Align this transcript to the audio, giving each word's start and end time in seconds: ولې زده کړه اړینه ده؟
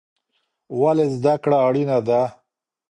ولې 0.79 1.05
زده 1.15 1.33
کړه 1.43 1.57
اړینه 1.67 1.97
ده؟ 2.07 2.21